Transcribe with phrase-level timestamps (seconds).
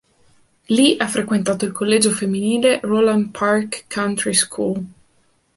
[0.73, 4.83] Lì ha frequentato il collegio femminile Roland Park Country School.